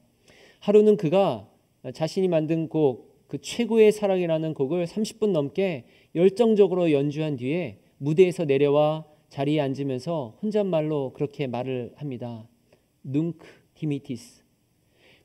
하루는 0.60 0.98
그가 0.98 1.48
자신이 1.94 2.28
만든 2.28 2.68
곡, 2.68 3.28
그 3.30 3.40
최고의 3.40 3.94
사랑이라는 3.94 4.56
곡을 4.56 4.88
30분 4.88 5.30
넘게 5.30 5.86
열정적으로 6.16 6.92
연주한 6.92 7.38
뒤에 7.38 7.78
무대에서 7.98 8.44
내려와 8.44 9.06
자리에 9.32 9.62
앉으면서 9.62 10.38
혼잣말로 10.42 11.14
그렇게 11.14 11.48
말을 11.48 11.94
합니다. 11.96 12.48
눅크 13.04 13.48
디미티스. 13.76 14.44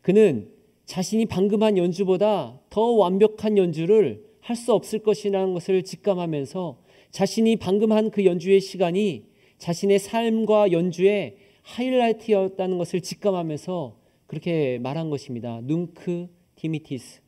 그는 0.00 0.48
자신이 0.84 1.26
방금 1.26 1.64
한 1.64 1.76
연주보다 1.76 2.60
더 2.70 2.80
완벽한 2.82 3.58
연주를 3.58 4.24
할 4.40 4.54
수 4.54 4.72
없을 4.72 5.00
것이라는 5.00 5.52
것을 5.54 5.82
직감하면서 5.82 6.78
자신이 7.10 7.56
방금 7.56 7.90
한 7.90 8.10
그 8.10 8.24
연주의 8.24 8.60
시간이 8.60 9.24
자신의 9.58 9.98
삶과 9.98 10.70
연주의 10.70 11.36
하이라이트였다는 11.62 12.78
것을 12.78 13.00
직감하면서 13.00 13.96
그렇게 14.28 14.78
말한 14.78 15.10
것입니다. 15.10 15.60
Nunc 15.64 16.28
dimittis. 16.54 17.22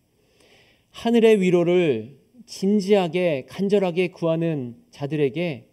하늘의 0.90 1.40
위로를 1.40 2.18
진지하게 2.46 3.46
간절하게 3.48 4.12
구하는 4.12 4.76
자들에게 4.92 5.67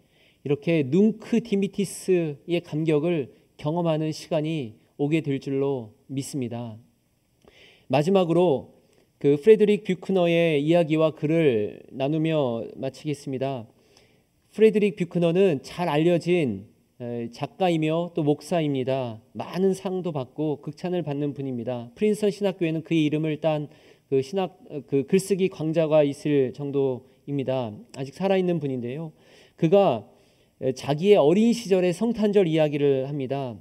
이렇게 0.46 0.84
Nunc 0.84 1.42
dimittis의 1.42 2.60
감격을 2.64 3.34
경험하는 3.56 4.12
시간이 4.12 4.76
오게 4.96 5.22
될 5.22 5.40
줄로 5.40 5.94
믿습니다. 6.06 6.78
마지막으로 7.88 8.74
그 9.18 9.38
프레드릭 9.42 9.82
뷰크너의 9.82 10.62
이야기와 10.62 11.16
글을 11.16 11.82
나누며 11.90 12.66
마치겠습니다. 12.76 13.66
프레드릭 14.52 14.94
뷰크너는 14.94 15.64
잘 15.64 15.88
알려진 15.88 16.66
작가이며 17.32 18.12
또 18.14 18.22
목사입니다. 18.22 19.20
많은 19.32 19.74
상도 19.74 20.12
받고 20.12 20.60
극찬을 20.60 21.02
받는 21.02 21.34
분입니다. 21.34 21.90
프린스턴 21.96 22.30
신학교에는 22.30 22.82
그의 22.82 23.04
이름을 23.06 23.40
딴 23.40 23.68
그 24.08 24.22
신학 24.22 24.60
그 24.86 25.08
글쓰기 25.08 25.48
강좌가 25.48 26.04
있을 26.04 26.52
정도입니다. 26.52 27.72
아직 27.96 28.14
살아 28.14 28.36
있는 28.36 28.60
분인데요. 28.60 29.10
그가 29.56 30.08
자기의 30.74 31.16
어린 31.16 31.52
시절의 31.52 31.92
성탄절 31.92 32.46
이야기를 32.46 33.08
합니다. 33.08 33.56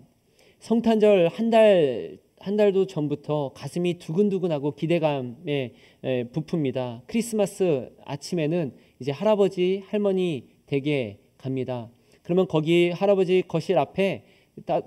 성탄절 0.59 1.27
한 1.29 1.49
달 1.49 2.25
한 2.45 2.57
달도 2.57 2.85
전부터 2.85 3.53
가슴이 3.55 3.95
두근두근하고 3.95 4.75
기대감에 4.75 5.73
부풉니다. 6.03 7.01
크리스마스 7.07 7.89
아침에는 8.05 8.71
이제 8.99 9.11
할아버지 9.11 9.81
할머니 9.87 10.43
댁에 10.67 11.17
갑니다. 11.39 11.89
그러면 12.21 12.47
거기 12.47 12.91
할아버지 12.91 13.41
거실 13.47 13.79
앞에 13.79 14.25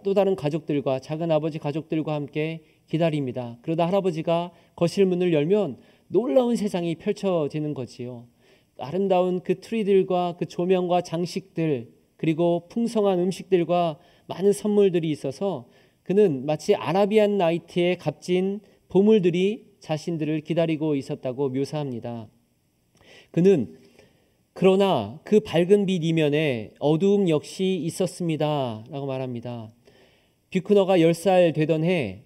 또 0.04 0.14
다른 0.14 0.36
가족들과 0.36 1.00
작은 1.00 1.32
아버지 1.32 1.58
가족들과 1.58 2.14
함께 2.14 2.62
기다립니다. 2.86 3.58
그러다 3.62 3.88
할아버지가 3.88 4.52
거실 4.76 5.04
문을 5.06 5.32
열면 5.32 5.78
놀라운 6.06 6.54
세상이 6.54 6.94
펼쳐지는 6.94 7.74
거지요. 7.74 8.28
아름다운 8.78 9.40
그 9.40 9.58
트리들과 9.58 10.36
그 10.38 10.46
조명과 10.46 11.00
장식들 11.00 11.88
그리고 12.18 12.68
풍성한 12.68 13.18
음식들과 13.20 13.98
많은 14.26 14.52
선물들이 14.52 15.10
있어서 15.10 15.66
그는 16.02 16.44
마치 16.44 16.74
아라비안 16.74 17.38
나이트에 17.38 17.96
값진 17.96 18.60
보물들이 18.88 19.68
자신들을 19.80 20.40
기다리고 20.42 20.96
있었다고 20.96 21.48
묘사합니다. 21.50 22.28
그는 23.30 23.76
그러나 24.52 25.20
그 25.22 25.38
밝은 25.38 25.86
빛 25.86 26.02
이면에 26.02 26.72
어두움 26.80 27.28
역시 27.28 27.76
있었습니다. 27.84 28.84
라고 28.90 29.06
말합니다. 29.06 29.70
뷰크너가 30.50 30.98
10살 30.98 31.54
되던 31.54 31.84
해 31.84 32.24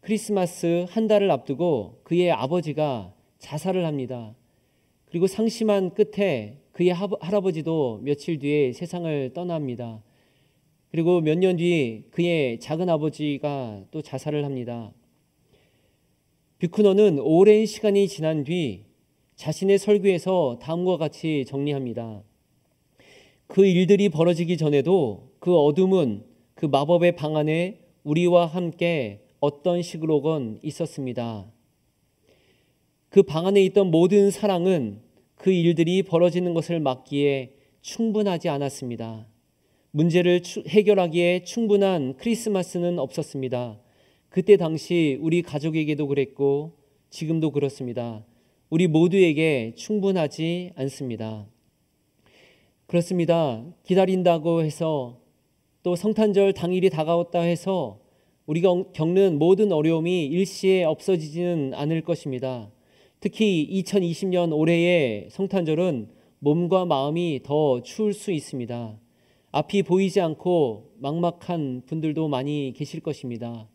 크리스마스 0.00 0.86
한 0.88 1.06
달을 1.06 1.30
앞두고 1.30 2.00
그의 2.04 2.30
아버지가 2.30 3.12
자살을 3.38 3.84
합니다. 3.84 4.34
그리고 5.06 5.26
상심한 5.26 5.92
끝에 5.92 6.63
그의 6.74 6.90
할아버지도 6.92 8.00
며칠 8.02 8.38
뒤에 8.40 8.72
세상을 8.72 9.32
떠납니다. 9.32 10.02
그리고 10.90 11.20
몇 11.20 11.38
년 11.38 11.56
뒤 11.56 12.02
그의 12.10 12.58
작은 12.58 12.88
아버지가 12.88 13.84
또 13.92 14.02
자살을 14.02 14.44
합니다. 14.44 14.92
뷰크너는 16.58 17.20
오랜 17.20 17.64
시간이 17.66 18.08
지난 18.08 18.42
뒤 18.42 18.86
자신의 19.36 19.78
설교에서 19.78 20.58
다음과 20.60 20.96
같이 20.96 21.44
정리합니다. 21.46 22.22
그 23.46 23.64
일들이 23.64 24.08
벌어지기 24.08 24.56
전에도 24.56 25.30
그 25.38 25.56
어둠은 25.56 26.24
그 26.54 26.66
마법의 26.66 27.14
방 27.14 27.36
안에 27.36 27.80
우리와 28.02 28.46
함께 28.46 29.20
어떤 29.40 29.80
식으로건 29.82 30.58
있었습니다. 30.62 31.46
그 33.10 33.22
방 33.22 33.46
안에 33.46 33.62
있던 33.66 33.92
모든 33.92 34.32
사랑은 34.32 35.03
그 35.44 35.52
일들이 35.52 36.02
벌어지는 36.02 36.54
것을 36.54 36.80
막기에 36.80 37.50
충분하지 37.82 38.48
않았습니다. 38.48 39.26
문제를 39.90 40.40
해결하기에 40.66 41.44
충분한 41.44 42.16
크리스마스는 42.16 42.98
없었습니다. 42.98 43.78
그때 44.30 44.56
당시 44.56 45.18
우리 45.20 45.42
가족에게도 45.42 46.06
그랬고 46.06 46.78
지금도 47.10 47.50
그렇습니다. 47.50 48.24
우리 48.70 48.86
모두에게 48.86 49.74
충분하지 49.76 50.70
않습니다. 50.76 51.46
그렇습니다. 52.86 53.66
기다린다고 53.82 54.62
해서 54.62 55.20
또 55.82 55.94
성탄절 55.94 56.54
당일이 56.54 56.88
다가왔다 56.88 57.40
해서 57.40 58.00
우리가 58.46 58.84
겪는 58.94 59.38
모든 59.38 59.72
어려움이 59.72 60.24
일시에 60.24 60.84
없어지지는 60.84 61.74
않을 61.74 62.00
것입니다. 62.00 62.70
특히 63.24 63.66
2020년 63.72 64.54
올해의 64.54 65.28
성탄절은 65.30 66.08
몸과 66.40 66.84
마음이 66.84 67.40
더 67.42 67.80
추울 67.80 68.12
수 68.12 68.30
있습니다. 68.30 68.98
앞이 69.50 69.82
보이지 69.84 70.20
않고 70.20 70.92
막막한 70.98 71.84
분들도 71.86 72.28
많이 72.28 72.74
계실 72.76 73.00
것입니다. 73.00 73.66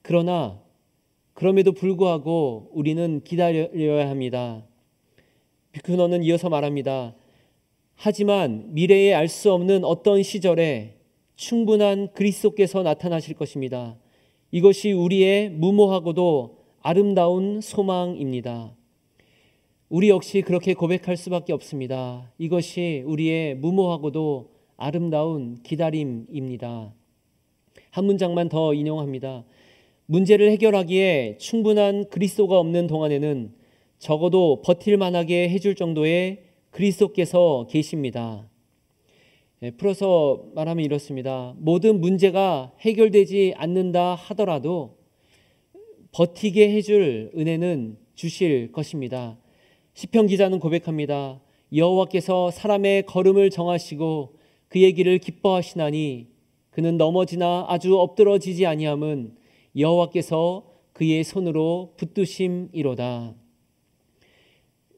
그러나 0.00 0.62
그럼에도 1.34 1.72
불구하고 1.72 2.70
우리는 2.72 3.20
기다려야 3.22 4.08
합니다. 4.08 4.64
비크너는 5.72 6.22
이어서 6.22 6.48
말합니다. 6.48 7.14
하지만 7.96 8.72
미래에 8.72 9.12
알 9.12 9.28
수 9.28 9.52
없는 9.52 9.84
어떤 9.84 10.22
시절에 10.22 10.96
충분한 11.36 12.14
그리스도께서 12.14 12.82
나타나실 12.82 13.34
것입니다. 13.34 13.98
이것이 14.52 14.92
우리의 14.92 15.50
무모하고도 15.50 16.63
아름다운 16.86 17.62
소망입니다. 17.62 18.76
우리 19.88 20.10
역시 20.10 20.42
그렇게 20.42 20.74
고백할 20.74 21.16
수밖에 21.16 21.54
없습니다. 21.54 22.30
이것이 22.36 23.02
우리의 23.06 23.54
무모하고도 23.54 24.50
아름다운 24.76 25.56
기다림입니다. 25.62 26.92
한 27.90 28.04
문장만 28.04 28.50
더 28.50 28.74
인용합니다. 28.74 29.44
문제를 30.04 30.50
해결하기에 30.50 31.38
충분한 31.38 32.10
그리스도가 32.10 32.58
없는 32.58 32.86
동안에는 32.86 33.54
적어도 33.98 34.60
버틸 34.60 34.98
만하게 34.98 35.48
해줄 35.48 35.76
정도의 35.76 36.42
그리스도께서 36.70 37.66
계십니다. 37.70 38.46
예, 39.62 39.70
풀어서 39.70 40.44
말하면 40.54 40.84
이렇습니다. 40.84 41.54
모든 41.56 42.02
문제가 42.02 42.74
해결되지 42.80 43.54
않는다 43.56 44.16
하더라도 44.16 44.93
버티게 46.14 46.70
해줄 46.70 47.32
은혜는 47.36 47.98
주실 48.14 48.70
것입니다. 48.70 49.36
시편 49.94 50.28
기자는 50.28 50.60
고백합니다. 50.60 51.40
여호와께서 51.74 52.52
사람의 52.52 53.06
걸음을 53.06 53.50
정하시고 53.50 54.36
그의 54.68 54.92
길을 54.92 55.18
기뻐하시나니 55.18 56.28
그는 56.70 56.96
넘어지나 56.98 57.66
아주 57.68 57.98
엎드러지지 57.98 58.64
아니함은 58.64 59.34
여호와께서 59.76 60.64
그의 60.92 61.24
손으로 61.24 61.94
붙드심이로다. 61.96 63.34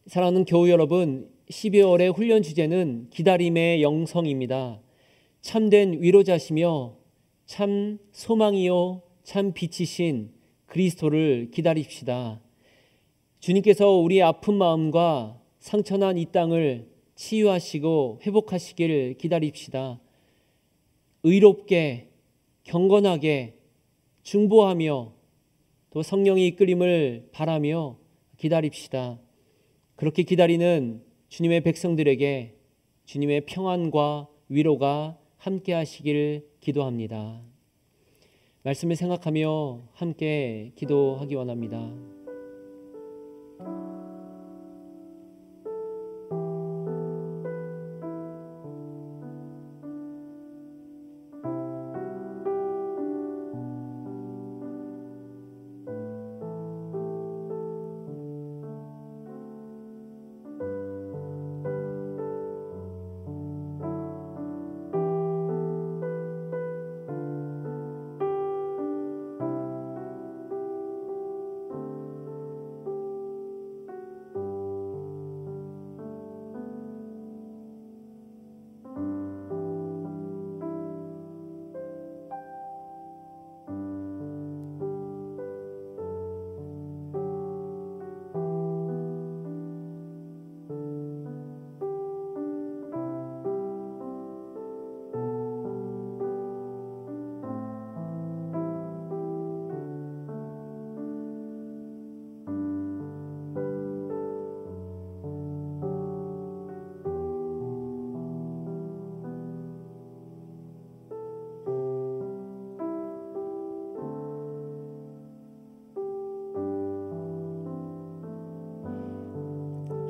사랑하는 0.08 0.44
교우 0.44 0.68
여러분, 0.68 1.30
12월의 1.48 2.14
훈련 2.14 2.42
주제는 2.42 3.08
기다림의 3.08 3.80
영성입니다. 3.80 4.82
참된 5.40 6.02
위로자시며 6.02 6.94
참 7.46 7.98
소망이요 8.12 9.00
참 9.22 9.54
빛이신 9.54 10.35
그리스도를 10.66 11.50
기다립시다. 11.52 12.40
주님께서 13.40 13.90
우리의 13.90 14.22
아픈 14.22 14.54
마음과 14.54 15.40
상처난 15.58 16.18
이 16.18 16.26
땅을 16.26 16.88
치유하시고 17.14 18.20
회복하시기를 18.22 19.14
기다립시다. 19.18 20.00
의롭게 21.22 22.08
경건하게 22.64 23.54
중보하며 24.22 25.12
또 25.90 26.02
성령의 26.02 26.46
이끌림을 26.48 27.30
바라며 27.32 27.96
기다립시다. 28.36 29.18
그렇게 29.94 30.24
기다리는 30.24 31.02
주님의 31.28 31.62
백성들에게 31.62 32.54
주님의 33.06 33.46
평안과 33.46 34.28
위로가 34.48 35.18
함께 35.38 35.72
하시길 35.72 36.46
기도합니다. 36.60 37.40
말씀을 38.66 38.96
생각하며 38.96 39.78
함께 39.94 40.72
기도하기 40.74 41.36
원합니다. 41.36 42.15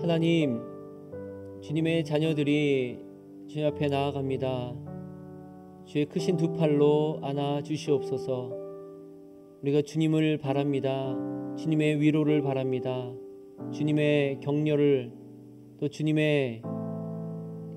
하나님, 0.07 0.61
주님의 1.63 2.05
자녀들이 2.05 2.97
주님 3.49 3.67
앞에 3.67 3.89
나아갑니다. 3.89 4.73
주의 5.85 6.07
크신 6.07 6.37
두 6.37 6.53
팔로 6.53 7.19
안아 7.23 7.63
주시옵소서. 7.63 8.53
우리가 9.63 9.83
주님을 9.83 10.39
바랍니다. 10.39 11.13
주님의 11.59 12.01
위로를 12.01 12.41
바랍니다. 12.43 13.13
주님의 13.73 14.39
격려를 14.43 15.11
또 15.81 15.89
주님의 15.89 16.63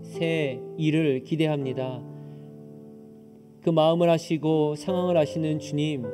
새 0.04 0.62
일을 0.78 1.24
기대합니다. 1.24 2.04
그 3.64 3.72
마음을 3.72 4.08
아시고 4.08 4.76
상황을 4.76 5.18
아시는 5.18 5.58
주님, 5.58 6.06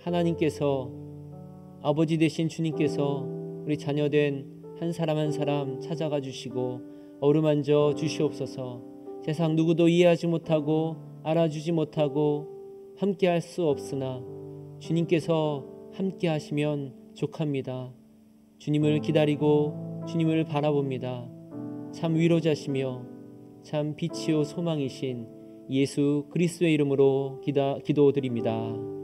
하나님께서 0.00 0.90
아버지 1.82 2.18
되신 2.18 2.48
주님께서 2.48 3.24
우리 3.64 3.78
자녀된 3.78 4.57
한 4.80 4.92
사람 4.92 5.18
한 5.18 5.32
사람 5.32 5.80
찾아가 5.80 6.20
주시고 6.20 6.80
어루만져 7.20 7.94
주시옵소서. 7.96 8.80
세상 9.24 9.56
누구도 9.56 9.88
이해하지 9.88 10.28
못하고 10.28 10.96
알아주지 11.24 11.72
못하고 11.72 12.46
함께할 12.96 13.40
수 13.40 13.66
없으나 13.66 14.22
주님께서 14.78 15.64
함께 15.92 16.28
하시면 16.28 16.94
족합니다. 17.14 17.92
주님을 18.58 19.00
기다리고 19.00 20.04
주님을 20.06 20.44
바라봅니다. 20.44 21.28
참 21.92 22.14
위로자시며 22.14 23.02
참 23.62 23.96
빛이요 23.96 24.44
소망이신 24.44 25.26
예수 25.70 26.26
그리스도의 26.30 26.72
이름으로 26.74 27.40
기도드립니다. 27.84 28.97